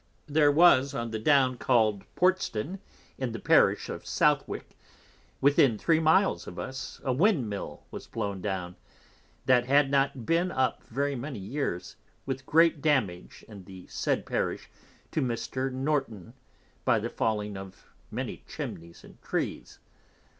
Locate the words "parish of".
3.39-4.03